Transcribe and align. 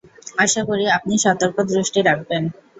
আশা 0.37 0.61
করি, 0.69 0.85
আপনি 0.97 1.13
সতর্ক 1.23 1.57
দৃষ্টি 1.71 1.99
রাখবেন। 2.01 2.43